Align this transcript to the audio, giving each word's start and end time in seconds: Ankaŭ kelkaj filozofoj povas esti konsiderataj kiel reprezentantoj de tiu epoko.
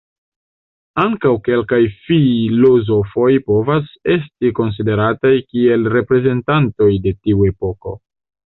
Ankaŭ 1.01 1.33
kelkaj 1.47 1.79
filozofoj 2.07 3.29
povas 3.51 3.93
esti 4.15 4.53
konsiderataj 4.61 5.35
kiel 5.45 5.89
reprezentantoj 5.99 6.93
de 7.07 7.17
tiu 7.21 7.51
epoko. 7.55 7.99